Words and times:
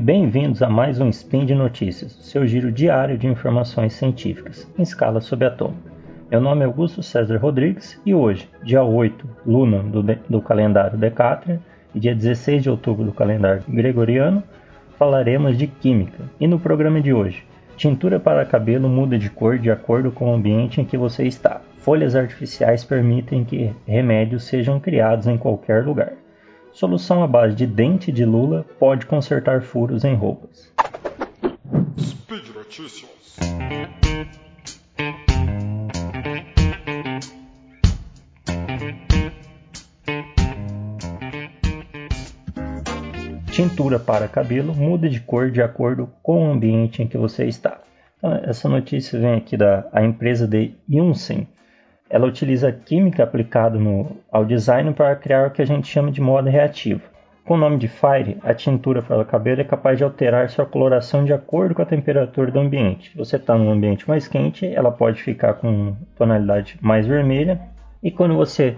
e 0.00 0.02
bem-vindos 0.02 0.62
a 0.62 0.68
mais 0.70 0.98
um 0.98 1.10
Spin 1.10 1.44
de 1.44 1.54
Notícias, 1.54 2.12
seu 2.22 2.46
giro 2.46 2.72
diário 2.72 3.18
de 3.18 3.26
informações 3.26 3.92
científicas, 3.92 4.66
em 4.78 4.82
escala 4.82 5.20
subatômica. 5.20 5.92
Meu 6.30 6.40
nome 6.40 6.62
é 6.62 6.64
Augusto 6.64 7.02
César 7.02 7.36
Rodrigues 7.36 8.00
e 8.06 8.14
hoje, 8.14 8.48
dia 8.62 8.82
8 8.82 9.28
Luna 9.44 9.82
do, 9.82 10.02
do 10.02 10.40
calendário 10.40 10.96
Decatrian 10.96 11.60
e 11.94 12.00
dia 12.00 12.14
16 12.14 12.62
de 12.62 12.70
outubro 12.70 13.04
do 13.04 13.12
calendário 13.12 13.62
Gregoriano, 13.68 14.42
falaremos 14.98 15.58
de 15.58 15.66
química. 15.66 16.24
E 16.40 16.46
no 16.46 16.58
programa 16.58 16.98
de 17.02 17.12
hoje, 17.12 17.44
tintura 17.76 18.18
para 18.18 18.46
cabelo 18.46 18.88
muda 18.88 19.18
de 19.18 19.28
cor 19.28 19.58
de 19.58 19.70
acordo 19.70 20.10
com 20.10 20.30
o 20.30 20.34
ambiente 20.34 20.80
em 20.80 20.84
que 20.86 20.96
você 20.96 21.24
está. 21.26 21.60
Folhas 21.76 22.16
artificiais 22.16 22.82
permitem 22.84 23.44
que 23.44 23.70
remédios 23.86 24.44
sejam 24.44 24.80
criados 24.80 25.26
em 25.26 25.36
qualquer 25.36 25.84
lugar. 25.84 26.14
Solução 26.72 27.22
à 27.22 27.26
base 27.26 27.54
de 27.54 27.66
dente 27.66 28.12
de 28.12 28.24
lula 28.24 28.64
pode 28.78 29.04
consertar 29.06 29.62
furos 29.62 30.04
em 30.04 30.14
roupas. 30.14 30.72
Speed 31.98 32.54
Notícias. 32.54 33.10
Tintura 43.50 43.98
para 43.98 44.28
cabelo 44.28 44.74
muda 44.74 45.08
de 45.08 45.20
cor 45.20 45.50
de 45.50 45.60
acordo 45.60 46.08
com 46.22 46.48
o 46.48 46.52
ambiente 46.52 47.02
em 47.02 47.06
que 47.06 47.18
você 47.18 47.46
está. 47.46 47.80
Então, 48.16 48.32
essa 48.44 48.68
notícia 48.68 49.18
vem 49.18 49.34
aqui 49.34 49.56
da 49.56 49.90
empresa 49.96 50.46
de 50.46 50.74
Yunsen, 50.88 51.48
ela 52.10 52.26
utiliza 52.26 52.72
química 52.72 53.22
aplicada 53.22 53.78
no, 53.78 54.16
ao 54.30 54.44
design 54.44 54.92
para 54.92 55.14
criar 55.14 55.46
o 55.46 55.50
que 55.52 55.62
a 55.62 55.66
gente 55.66 55.86
chama 55.86 56.10
de 56.10 56.20
moda 56.20 56.50
reativa. 56.50 57.00
Com 57.44 57.54
o 57.54 57.58
nome 57.58 57.78
de 57.78 57.88
Fire, 57.88 58.36
a 58.42 58.52
tintura 58.52 59.00
para 59.00 59.22
o 59.22 59.24
cabelo 59.24 59.60
é 59.60 59.64
capaz 59.64 59.96
de 59.96 60.04
alterar 60.04 60.50
sua 60.50 60.66
coloração 60.66 61.24
de 61.24 61.32
acordo 61.32 61.74
com 61.74 61.82
a 61.82 61.86
temperatura 61.86 62.50
do 62.50 62.60
ambiente. 62.60 63.10
Se 63.10 63.16
você 63.16 63.36
está 63.36 63.56
num 63.56 63.70
ambiente 63.70 64.08
mais 64.08 64.28
quente, 64.28 64.66
ela 64.66 64.90
pode 64.90 65.22
ficar 65.22 65.54
com 65.54 65.96
tonalidade 66.16 66.76
mais 66.80 67.06
vermelha, 67.06 67.60
e 68.02 68.10
quando 68.10 68.34
você 68.34 68.76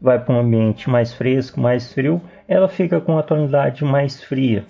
vai 0.00 0.18
para 0.18 0.34
um 0.34 0.40
ambiente 0.40 0.90
mais 0.90 1.12
fresco, 1.12 1.60
mais 1.60 1.92
frio, 1.92 2.20
ela 2.48 2.68
fica 2.68 3.00
com 3.00 3.16
a 3.18 3.22
tonalidade 3.22 3.84
mais 3.84 4.22
fria. 4.22 4.64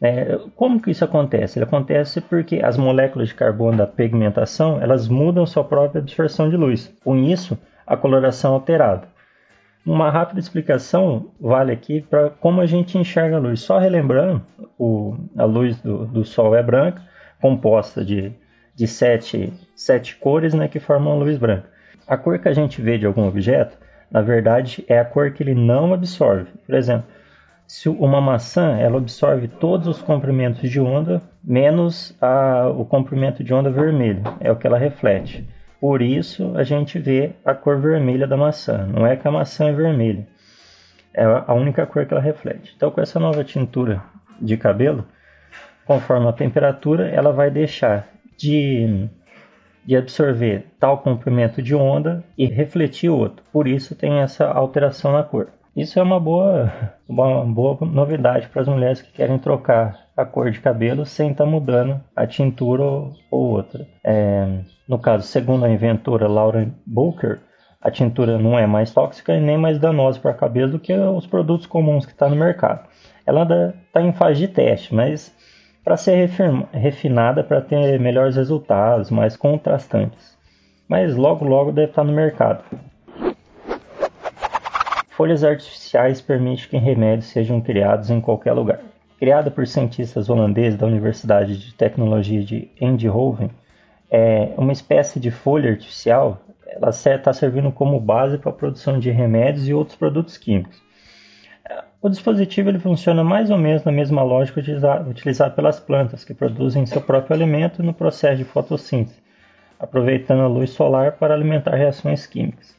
É, 0.00 0.38
como 0.54 0.80
que 0.80 0.92
isso 0.92 1.04
acontece? 1.04 1.58
Ele 1.58 1.64
acontece 1.64 2.20
porque 2.20 2.60
as 2.62 2.76
moléculas 2.76 3.28
de 3.28 3.34
carbono 3.34 3.78
da 3.78 3.86
pigmentação 3.86 4.80
elas 4.80 5.08
mudam 5.08 5.44
sua 5.44 5.64
própria 5.64 6.00
dispersão 6.00 6.48
de 6.48 6.56
luz. 6.56 6.94
Com 7.02 7.16
isso, 7.16 7.58
a 7.86 7.96
coloração 7.96 8.54
alterada. 8.54 9.08
Uma 9.84 10.10
rápida 10.10 10.38
explicação 10.38 11.30
vale 11.40 11.72
aqui 11.72 12.02
para 12.02 12.30
como 12.30 12.60
a 12.60 12.66
gente 12.66 12.98
enxerga 12.98 13.36
a 13.36 13.40
luz. 13.40 13.60
Só 13.60 13.78
relembrando, 13.78 14.42
o, 14.78 15.16
a 15.36 15.44
luz 15.44 15.80
do, 15.80 16.06
do, 16.06 16.24
Sol 16.24 16.54
é 16.54 16.62
branca, 16.62 17.02
composta 17.40 18.04
de, 18.04 18.32
de 18.76 18.86
sete, 18.86 19.52
sete 19.74 20.16
cores 20.16 20.52
né, 20.54 20.68
que 20.68 20.78
formam 20.78 21.14
a 21.14 21.16
luz 21.16 21.38
branca. 21.38 21.70
A 22.06 22.16
cor 22.16 22.38
que 22.38 22.48
a 22.48 22.52
gente 22.52 22.80
vê 22.80 22.98
de 22.98 23.06
algum 23.06 23.26
objeto, 23.26 23.76
na 24.10 24.20
verdade, 24.20 24.84
é 24.88 24.98
a 24.98 25.04
cor 25.04 25.32
que 25.32 25.42
ele 25.42 25.54
não 25.54 25.92
absorve. 25.92 26.50
Por 26.66 26.74
exemplo, 26.74 27.06
se 27.68 27.86
uma 27.86 28.18
maçã 28.18 28.78
ela 28.78 28.96
absorve 28.96 29.46
todos 29.46 29.86
os 29.86 30.00
comprimentos 30.00 30.70
de 30.70 30.80
onda 30.80 31.20
menos 31.44 32.16
a, 32.18 32.66
o 32.66 32.82
comprimento 32.82 33.44
de 33.44 33.52
onda 33.52 33.70
vermelho, 33.70 34.22
é 34.40 34.50
o 34.50 34.56
que 34.56 34.66
ela 34.66 34.78
reflete. 34.78 35.46
Por 35.78 36.00
isso 36.00 36.56
a 36.56 36.64
gente 36.64 36.98
vê 36.98 37.32
a 37.44 37.52
cor 37.52 37.78
vermelha 37.78 38.26
da 38.26 38.38
maçã. 38.38 38.86
Não 38.86 39.06
é 39.06 39.16
que 39.16 39.28
a 39.28 39.30
maçã 39.30 39.68
é 39.68 39.72
vermelha, 39.72 40.26
é 41.12 41.24
a 41.24 41.52
única 41.52 41.84
cor 41.84 42.06
que 42.06 42.14
ela 42.14 42.22
reflete. 42.22 42.72
Então 42.74 42.90
com 42.90 43.02
essa 43.02 43.20
nova 43.20 43.44
tintura 43.44 44.02
de 44.40 44.56
cabelo, 44.56 45.04
conforme 45.84 46.26
a 46.26 46.32
temperatura, 46.32 47.06
ela 47.10 47.32
vai 47.32 47.50
deixar 47.50 48.08
de, 48.38 49.10
de 49.84 49.94
absorver 49.94 50.64
tal 50.80 50.98
comprimento 51.02 51.60
de 51.60 51.74
onda 51.74 52.24
e 52.36 52.46
refletir 52.46 53.10
outro. 53.10 53.44
Por 53.52 53.68
isso 53.68 53.94
tem 53.94 54.20
essa 54.20 54.46
alteração 54.46 55.12
na 55.12 55.22
cor. 55.22 55.48
Isso 55.76 55.98
é 55.98 56.02
uma 56.02 56.18
boa, 56.18 56.72
uma 57.08 57.44
boa 57.44 57.78
novidade 57.82 58.48
para 58.48 58.62
as 58.62 58.68
mulheres 58.68 59.00
que 59.00 59.12
querem 59.12 59.38
trocar 59.38 60.08
a 60.16 60.24
cor 60.24 60.50
de 60.50 60.60
cabelo 60.60 61.06
sem 61.06 61.30
estar 61.30 61.44
tá 61.44 61.50
mudando 61.50 62.00
a 62.16 62.26
tintura 62.26 62.82
ou, 62.82 63.12
ou 63.30 63.50
outra. 63.50 63.86
É, 64.02 64.60
no 64.88 64.98
caso, 64.98 65.26
segundo 65.26 65.64
a 65.64 65.70
inventora 65.70 66.26
Lauren 66.26 66.72
Booker, 66.84 67.40
a 67.80 67.90
tintura 67.90 68.38
não 68.38 68.58
é 68.58 68.66
mais 68.66 68.92
tóxica 68.92 69.34
e 69.34 69.40
nem 69.40 69.56
mais 69.56 69.78
danosa 69.78 70.18
para 70.18 70.32
o 70.32 70.36
cabelo 70.36 70.72
do 70.72 70.80
que 70.80 70.92
os 70.92 71.26
produtos 71.26 71.66
comuns 71.66 72.04
que 72.04 72.12
estão 72.12 72.28
tá 72.28 72.34
no 72.34 72.40
mercado. 72.40 72.88
Ela 73.24 73.46
está 73.86 74.02
em 74.02 74.12
fase 74.12 74.40
de 74.40 74.48
teste, 74.48 74.94
mas 74.94 75.32
para 75.84 75.96
ser 75.96 76.28
refinada, 76.72 77.44
para 77.44 77.60
ter 77.60 78.00
melhores 78.00 78.36
resultados, 78.36 79.10
mais 79.10 79.36
contrastantes. 79.36 80.36
Mas 80.88 81.14
logo, 81.14 81.44
logo 81.44 81.70
deve 81.70 81.90
estar 81.90 82.02
tá 82.02 82.08
no 82.08 82.14
mercado. 82.14 82.64
Folhas 85.18 85.42
artificiais 85.42 86.20
permitem 86.20 86.68
que 86.70 86.76
remédios 86.76 87.26
sejam 87.26 87.60
criados 87.60 88.08
em 88.08 88.20
qualquer 88.20 88.52
lugar. 88.52 88.78
Criada 89.18 89.50
por 89.50 89.66
cientistas 89.66 90.30
holandeses 90.30 90.78
da 90.78 90.86
Universidade 90.86 91.58
de 91.58 91.74
Tecnologia 91.74 92.40
de 92.40 92.70
Eindhoven, 92.80 93.50
é 94.08 94.52
uma 94.56 94.70
espécie 94.70 95.18
de 95.18 95.32
folha 95.32 95.70
artificial. 95.70 96.40
Ela 96.68 96.90
está 96.90 97.32
servindo 97.32 97.72
como 97.72 97.98
base 97.98 98.38
para 98.38 98.50
a 98.50 98.54
produção 98.54 99.00
de 99.00 99.10
remédios 99.10 99.68
e 99.68 99.74
outros 99.74 99.96
produtos 99.96 100.38
químicos. 100.38 100.80
O 102.00 102.08
dispositivo 102.08 102.68
ele 102.68 102.78
funciona 102.78 103.24
mais 103.24 103.50
ou 103.50 103.58
menos 103.58 103.82
na 103.82 103.90
mesma 103.90 104.22
lógica 104.22 104.60
utilizada 104.60 105.50
pelas 105.50 105.80
plantas, 105.80 106.24
que 106.24 106.32
produzem 106.32 106.86
seu 106.86 107.00
próprio 107.00 107.34
alimento 107.34 107.82
no 107.82 107.92
processo 107.92 108.36
de 108.36 108.44
fotossíntese, 108.44 109.20
aproveitando 109.80 110.42
a 110.42 110.46
luz 110.46 110.70
solar 110.70 111.16
para 111.16 111.34
alimentar 111.34 111.74
reações 111.74 112.24
químicas. 112.24 112.78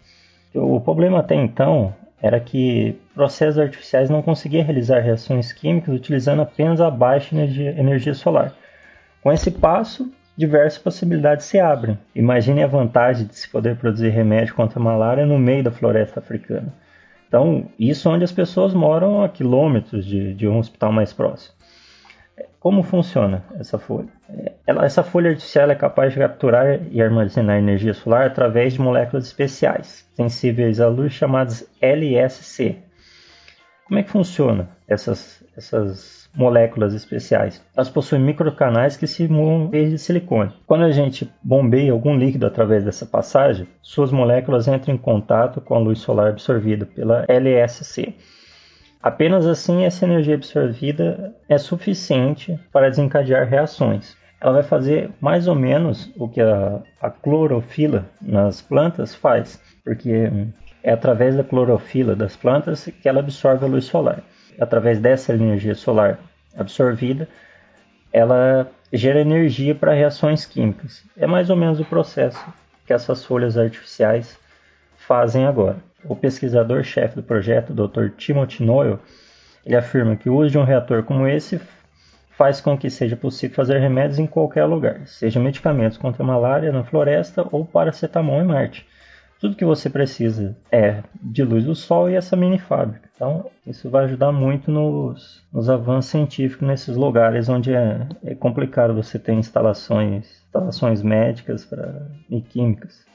O 0.55 0.79
problema 0.79 1.19
até 1.19 1.35
então 1.35 1.93
era 2.21 2.39
que 2.39 2.95
processos 3.13 3.57
artificiais 3.57 4.09
não 4.09 4.21
conseguiam 4.21 4.63
realizar 4.63 4.99
reações 4.99 5.53
químicas 5.53 5.95
utilizando 5.95 6.41
apenas 6.41 6.81
a 6.81 6.91
baixa 6.91 7.35
energia, 7.35 8.13
solar. 8.13 8.53
Com 9.21 9.31
esse 9.31 9.51
passo, 9.51 10.11
diversas 10.37 10.81
possibilidades 10.81 11.45
se 11.45 11.59
abrem. 11.59 11.97
Imagine 12.13 12.63
a 12.63 12.67
vantagem 12.67 13.25
de 13.25 13.35
se 13.35 13.49
poder 13.49 13.77
produzir 13.77 14.09
remédio 14.09 14.55
contra 14.55 14.79
a 14.79 14.83
malária 14.83 15.25
no 15.25 15.37
meio 15.37 15.63
da 15.63 15.71
floresta 15.71 16.19
africana. 16.19 16.73
Então, 17.27 17.69
isso 17.77 18.09
onde 18.09 18.23
as 18.23 18.31
pessoas 18.31 18.73
moram 18.73 19.23
a 19.23 19.29
quilômetros 19.29 20.05
de, 20.05 20.33
de 20.33 20.47
um 20.47 20.57
hospital 20.57 20.91
mais 20.91 21.13
próximo. 21.13 21.53
Como 22.59 22.83
funciona 22.83 23.43
essa 23.57 23.77
folha? 23.77 24.18
Ela, 24.65 24.85
essa 24.85 25.03
folha 25.03 25.31
artificial 25.31 25.69
é 25.71 25.75
capaz 25.75 26.13
de 26.13 26.19
capturar 26.19 26.79
e 26.91 27.01
armazenar 27.01 27.57
energia 27.57 27.93
solar 27.93 28.27
através 28.27 28.73
de 28.73 28.81
moléculas 28.81 29.25
especiais, 29.25 30.07
sensíveis 30.13 30.79
à 30.79 30.87
luz, 30.87 31.13
chamadas 31.13 31.67
LSC. 31.81 32.77
Como 33.85 33.99
é 33.99 34.03
que 34.03 34.11
funciona 34.11 34.69
essas, 34.87 35.43
essas 35.57 36.29
moléculas 36.35 36.93
especiais? 36.93 37.65
Elas 37.75 37.89
possuem 37.89 38.21
microcanais 38.21 38.95
que 38.95 39.07
simulam 39.07 39.67
veias 39.67 39.89
de 39.89 39.97
silicone. 39.97 40.53
Quando 40.67 40.83
a 40.83 40.91
gente 40.91 41.27
bombeia 41.43 41.91
algum 41.91 42.15
líquido 42.15 42.45
através 42.45 42.83
dessa 42.83 43.07
passagem, 43.07 43.67
suas 43.81 44.11
moléculas 44.11 44.67
entram 44.67 44.93
em 44.93 44.97
contato 44.97 45.59
com 45.59 45.73
a 45.73 45.79
luz 45.79 45.99
solar 45.99 46.29
absorvida 46.29 46.85
pela 46.85 47.25
LSC 47.27 48.13
Apenas 49.01 49.45
assim 49.45 49.85
essa 49.85 50.03
energia 50.03 50.35
absorvida 50.35 51.33
é 51.47 51.57
suficiente 51.57 52.59
para 52.71 52.89
desencadear 52.89 53.47
reações. 53.47 54.17
Ela 54.41 54.53
vai 54.53 54.63
fazer 54.63 55.09
mais 55.19 55.47
ou 55.47 55.55
menos 55.55 56.11
o 56.15 56.27
que 56.27 56.41
a, 56.41 56.81
a 57.01 57.09
clorofila 57.09 58.05
nas 58.21 58.61
plantas 58.61 59.13
faz, 59.13 59.61
porque 59.83 60.31
é 60.83 60.93
através 60.93 61.35
da 61.35 61.43
clorofila 61.43 62.15
das 62.15 62.35
plantas 62.35 62.85
que 62.85 63.09
ela 63.09 63.19
absorve 63.19 63.65
a 63.65 63.67
luz 63.67 63.85
solar. 63.85 64.23
Através 64.59 64.99
dessa 64.99 65.33
energia 65.33 65.75
solar 65.75 66.19
absorvida, 66.57 67.27
ela 68.11 68.69
gera 68.91 69.21
energia 69.21 69.75
para 69.75 69.93
reações 69.93 70.45
químicas. 70.45 71.03
É 71.17 71.27
mais 71.27 71.49
ou 71.49 71.55
menos 71.55 71.79
o 71.79 71.85
processo 71.85 72.43
que 72.85 72.93
essas 72.93 73.23
folhas 73.23 73.57
artificiais 73.57 74.37
fazem 74.97 75.45
agora. 75.45 75.77
O 76.05 76.15
pesquisador-chefe 76.15 77.15
do 77.15 77.23
projeto, 77.23 77.73
Dr. 77.73 78.09
Timothy 78.17 78.63
Noyle, 78.63 78.99
ele 79.65 79.75
afirma 79.75 80.15
que 80.15 80.29
o 80.29 80.35
uso 80.35 80.51
de 80.51 80.57
um 80.57 80.63
reator 80.63 81.03
como 81.03 81.27
esse 81.27 81.59
faz 82.39 82.61
com 82.61 82.77
que 82.77 82.89
seja 82.89 83.17
possível 83.17 83.53
fazer 83.53 83.79
remédios 83.79 84.17
em 84.17 84.25
qualquer 84.25 84.63
lugar, 84.63 85.05
seja 85.05 85.41
medicamentos 85.41 85.97
contra 85.97 86.23
malária 86.23 86.71
na 86.71 86.85
floresta 86.85 87.45
ou 87.51 87.65
paracetamol 87.65 88.41
em 88.41 88.45
Marte. 88.45 88.87
Tudo 89.41 89.57
que 89.57 89.65
você 89.65 89.89
precisa 89.89 90.55
é 90.71 91.03
de 91.21 91.43
luz 91.43 91.65
do 91.65 91.75
sol 91.75 92.09
e 92.09 92.15
essa 92.15 92.37
mini 92.37 92.57
fábrica. 92.57 93.09
Então, 93.13 93.51
isso 93.67 93.89
vai 93.89 94.05
ajudar 94.05 94.31
muito 94.31 94.71
nos, 94.71 95.45
nos 95.51 95.69
avanços 95.69 96.11
científicos 96.11 96.65
nesses 96.65 96.95
lugares 96.95 97.49
onde 97.49 97.73
é, 97.73 98.07
é 98.23 98.35
complicado 98.35 98.93
você 98.93 99.19
ter 99.19 99.33
instalações, 99.33 100.41
instalações 100.45 101.01
médicas 101.01 101.65
pra, 101.65 102.07
e 102.29 102.39
químicas. 102.39 103.05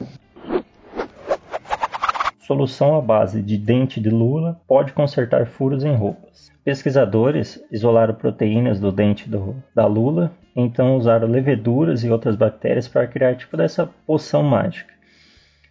Solução 2.46 2.96
à 2.96 3.00
base 3.00 3.43
de 3.43 3.56
dente 3.56 4.00
de 4.00 4.11
lula 4.11 4.61
pode 4.69 4.93
consertar 4.93 5.46
furos 5.46 5.82
em 5.82 5.94
roupas. 5.94 6.52
Pesquisadores 6.62 7.62
isolaram 7.70 8.14
proteínas 8.14 8.79
do 8.79 8.93
dente 8.93 9.29
do, 9.29 9.56
da 9.75 9.87
lula, 9.87 10.31
então 10.55 10.96
usaram 10.96 11.26
leveduras 11.26 12.05
e 12.05 12.11
outras 12.11 12.37
bactérias 12.37 12.87
para 12.87 13.06
criar 13.06 13.35
tipo 13.35 13.56
dessa 13.56 13.88
poção 14.06 14.43
mágica. 14.43 14.93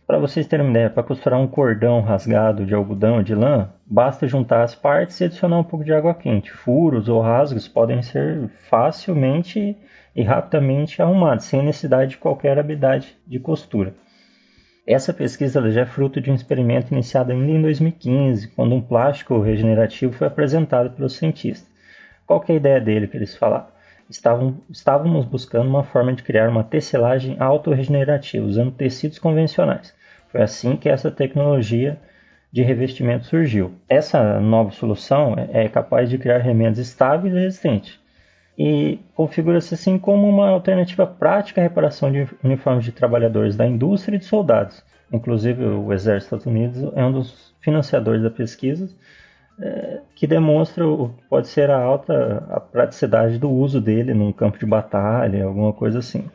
Para 0.06 0.18
vocês 0.18 0.48
terem 0.48 0.66
uma 0.66 0.72
ideia, 0.72 0.90
para 0.90 1.04
costurar 1.04 1.40
um 1.40 1.48
cordão 1.48 2.02
rasgado 2.02 2.66
de 2.66 2.74
algodão 2.74 3.18
ou 3.18 3.24
de 3.24 3.34
lã, 3.34 3.70
basta 3.86 4.28
juntar 4.28 4.64
as 4.64 4.76
partes 4.76 5.20
e 5.22 5.26
adicionar 5.26 5.60
um 5.60 5.64
pouco 5.64 5.86
de 5.86 5.94
água 5.94 6.14
quente. 6.14 6.52
Furos 6.52 7.08
ou 7.08 7.22
rasgos 7.22 7.68
podem 7.68 8.02
ser 8.02 8.50
facilmente 8.70 9.78
e 10.16 10.24
rapidamente 10.24 11.02
arrumados, 11.02 11.46
sem 11.46 11.64
necessidade 11.64 12.12
de 12.12 12.18
qualquer 12.18 12.60
habilidade 12.60 13.16
de 13.26 13.40
costura. 13.40 13.94
Essa 14.86 15.14
pesquisa 15.14 15.72
já 15.72 15.82
é 15.82 15.86
fruto 15.86 16.20
de 16.20 16.30
um 16.30 16.36
experimento 16.36 16.94
iniciado 16.94 17.32
ainda 17.32 17.52
em 17.54 17.62
2015, 17.62 18.50
quando 18.50 18.76
um 18.76 18.82
plástico 18.82 19.40
regenerativo 19.40 20.12
foi 20.12 20.28
apresentado 20.28 20.90
pelos 20.90 21.16
cientistas. 21.16 21.72
Qual 22.28 22.44
é 22.50 22.52
a 22.52 22.56
ideia 22.56 22.82
dele 22.82 23.08
que 23.08 23.16
eles 23.16 23.34
falaram? 23.34 23.68
Estavam, 24.10 24.62
estávamos 24.70 25.24
buscando 25.24 25.70
uma 25.70 25.84
forma 25.84 26.12
de 26.12 26.22
criar 26.22 26.50
uma 26.50 26.66
tecelagem 26.66 27.38
autorregenerativa 27.40 28.46
usando 28.46 28.72
tecidos 28.72 29.18
convencionais. 29.20 29.96
Foi 30.30 30.42
assim 30.42 30.76
que 30.76 30.90
essa 30.90 31.10
tecnologia 31.10 31.98
de 32.52 32.62
revestimento 32.62 33.26
surgiu. 33.26 33.76
Essa 33.88 34.42
nova 34.42 34.72
solução 34.72 35.36
é 35.54 35.70
capaz 35.70 36.10
de 36.10 36.18
criar 36.18 36.40
remendos 36.40 36.78
estáveis 36.78 37.34
e 37.34 37.40
resistentes 37.40 38.03
e 38.58 39.00
configura-se 39.16 39.74
assim 39.74 39.98
como 39.98 40.28
uma 40.28 40.50
alternativa 40.50 41.08
prática 41.08 41.62
à 41.62 41.64
reparação 41.64 42.12
de 42.12 42.28
uniformes 42.44 42.86
de 42.86 42.92
trabalhadores 42.92 43.56
da 43.56 43.66
indústria 43.66 44.16
e 44.16 44.20
de 44.20 44.26
soldados. 44.26 44.84
Inclusive, 45.12 45.64
o 45.64 45.92
Exército 45.94 46.36
dos 46.36 46.42
Estados 46.42 46.46
Unidos 46.46 46.94
é 46.96 47.06
um 47.06 47.12
dos 47.12 47.56
financiadores 47.62 48.22
da 48.22 48.30
pesquisa, 48.30 48.90
é, 49.60 50.02
que 50.16 50.26
demonstra 50.26 50.88
o 50.88 51.10
que 51.10 51.24
pode 51.30 51.48
ser 51.48 51.70
a 51.70 51.80
alta 51.80 52.44
a 52.50 52.60
praticidade 52.60 53.38
do 53.38 53.50
uso 53.50 53.80
dele 53.80 54.14
num 54.14 54.32
campo 54.32 54.58
de 54.58 54.66
batalha, 54.66 55.46
alguma 55.46 55.72
coisa 55.72 56.00
assim. 56.00 56.30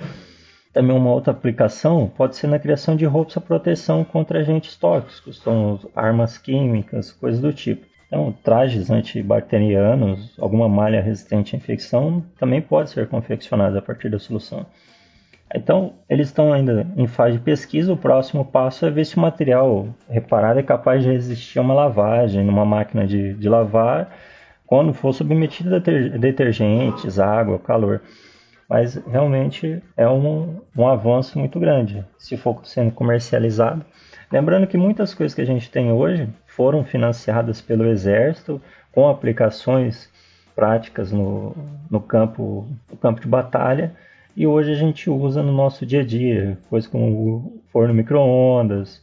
Também 0.73 0.97
uma 0.97 1.11
outra 1.11 1.32
aplicação 1.32 2.06
pode 2.09 2.37
ser 2.37 2.47
na 2.47 2.59
criação 2.59 2.94
de 2.94 3.05
roupas 3.05 3.35
para 3.35 3.43
proteção 3.43 4.05
contra 4.05 4.38
agentes 4.38 4.76
tóxicos, 4.76 5.41
são 5.41 5.81
armas 5.97 6.38
químicas, 6.38 7.11
coisas 7.11 7.41
do 7.41 7.53
tipo. 7.53 7.88
Então, 8.08 8.34
trajes 8.43 8.90
antibacterianos, 8.90 10.34
alguma 10.40 10.66
malha 10.69 11.00
resistente 11.00 11.55
à 11.55 11.58
infecção, 11.58 12.25
também 12.38 12.60
pode 12.60 12.90
ser 12.90 13.06
confeccionada 13.06 13.78
a 13.78 13.82
partir 13.82 14.08
da 14.08 14.19
solução. 14.19 14.66
Então, 15.55 15.94
eles 16.08 16.28
estão 16.28 16.52
ainda 16.52 16.87
em 16.96 17.06
fase 17.06 17.37
de 17.37 17.43
pesquisa. 17.43 17.93
O 17.93 17.96
próximo 17.96 18.44
passo 18.44 18.87
é 18.87 18.90
ver 18.90 19.05
se 19.05 19.16
o 19.16 19.20
material 19.20 19.88
reparado 20.08 20.58
é 20.58 20.62
capaz 20.62 21.02
de 21.02 21.10
resistir 21.10 21.58
a 21.58 21.62
uma 21.62 21.75
lavagem 21.75 22.44
numa 22.44 22.64
máquina 22.64 23.06
de, 23.06 23.34
de 23.34 23.49
lavar 23.49 24.11
quando 24.66 24.93
for 24.93 25.14
submetido 25.14 25.75
a 25.75 25.78
detergentes, 25.78 27.19
água, 27.19 27.58
calor. 27.58 28.02
Mas 28.69 28.96
realmente 29.06 29.82
é 29.96 30.06
um, 30.06 30.61
um 30.76 30.87
avanço 30.87 31.38
muito 31.38 31.58
grande 31.58 32.04
se 32.19 32.37
for 32.37 32.61
sendo 32.64 32.93
comercializado. 32.93 33.84
Lembrando 34.31 34.66
que 34.66 34.76
muitas 34.76 35.14
coisas 35.14 35.34
que 35.34 35.40
a 35.40 35.46
gente 35.46 35.70
tem 35.70 35.90
hoje 35.90 36.28
foram 36.58 36.82
financiadas 36.82 37.60
pelo 37.60 37.87
Exército 37.87 38.60
com 38.90 39.08
aplicações 39.08 40.10
práticas 40.56 41.12
no, 41.12 41.55
no, 41.88 42.00
campo, 42.00 42.66
no 42.90 42.96
campo 42.96 43.20
de 43.20 43.28
batalha 43.28 43.94
e 44.37 44.44
hoje 44.44 44.72
a 44.72 44.75
gente 44.75 45.08
usa 45.08 45.40
no 45.40 45.52
nosso 45.52 45.87
dia 45.87 46.00
a 46.00 46.05
dia, 46.05 46.58
coisas 46.69 46.90
como 46.90 47.06
o 47.06 47.62
forno 47.72 47.94
micro-ondas, 47.94 49.00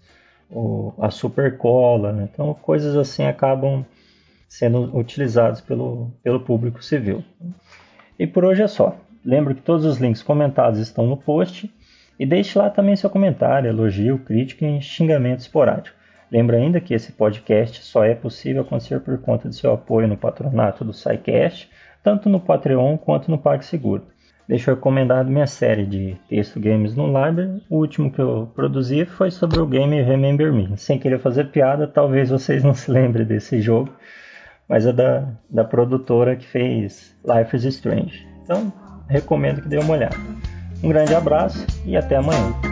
a 1.00 1.10
super 1.10 1.57
cola, 1.57 2.12
né? 2.12 2.28
então 2.30 2.54
coisas 2.56 2.94
assim 2.98 3.24
acabam 3.24 3.86
sendo 4.50 4.94
utilizadas 4.94 5.62
pelo, 5.62 6.12
pelo 6.22 6.42
público 6.42 6.84
civil. 6.84 7.24
E 8.19 8.28
por 8.28 8.44
hoje 8.44 8.63
é 8.63 8.68
só. 8.68 8.98
Lembro 9.24 9.56
que 9.56 9.62
todos 9.62 9.86
os 9.86 9.98
links 9.98 10.22
comentados 10.22 10.80
estão 10.81 11.08
no 11.08 11.16
post 11.16 11.74
e 12.19 12.25
deixe 12.25 12.60
lá 12.60 12.69
também 12.69 12.98
seu 12.98 13.10
comentário, 13.10 13.69
elogio, 13.69 14.19
crítica 14.19 14.66
e 14.66 14.81
xingamento 14.81 15.40
esporádico. 15.40 16.05
Lembra 16.31 16.57
ainda 16.57 16.81
que 16.81 16.94
esse 16.94 17.12
podcast 17.12 17.83
só 17.83 18.04
é 18.04 18.16
possível 18.16 18.63
acontecer 18.63 19.00
por 19.00 19.18
conta 19.19 19.48
de 19.48 19.56
seu 19.56 19.74
apoio 19.74 20.07
no 20.07 20.18
patronato 20.18 20.83
do 20.83 20.94
SciCast, 20.94 21.69
tanto 22.04 22.30
no 22.30 22.39
Patreon 22.39 22.98
quanto 22.98 23.30
no 23.30 23.38
PagSeguro. 23.38 24.04
Deixo 24.48 24.69
recomendado 24.69 25.31
minha 25.31 25.48
série 25.48 25.86
de 25.86 26.16
texto 26.30 26.60
games 26.60 26.95
no 26.95 27.07
Library. 27.07 27.63
O 27.69 27.77
último 27.77 28.12
que 28.12 28.22
eu 28.22 28.51
produzi 28.54 29.04
foi 29.06 29.31
sobre 29.31 29.60
o 29.60 29.66
game 29.66 30.01
Remember 30.01 30.54
Me. 30.54 30.77
Sem 30.77 31.00
querer 31.00 31.19
fazer 31.19 31.45
piada, 31.45 31.88
talvez 31.88 32.30
vocês 32.30 32.63
não 32.63 32.74
se 32.75 32.92
lembrem 32.92 33.25
desse 33.25 33.60
jogo, 33.60 33.92
mas 34.69 34.86
é 34.86 34.94
da, 34.94 35.27
da 35.50 35.63
produtora 35.63 36.36
que 36.36 36.45
fez 36.45 37.16
Life 37.25 37.56
is 37.56 37.63
Strange. 37.63 38.27
Então, 38.44 38.72
recomendo 39.10 39.62
que 39.62 39.68
dê 39.68 39.80
uma 39.80 39.94
olhada. 39.94 40.18
Um 40.83 40.89
grande 40.89 41.16
abraço 41.16 41.66
e 41.83 41.98
até 41.98 42.16
amanhã. 42.16 42.65